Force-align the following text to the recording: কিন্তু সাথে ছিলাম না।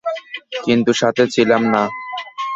কিন্তু 0.63 0.91
সাথে 0.93 1.23
ছিলাম 1.27 1.61
না। 1.73 1.83